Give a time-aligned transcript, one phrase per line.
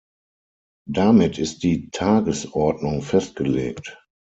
[0.89, 4.01] Damit ist die Tagesordnung festgelegt.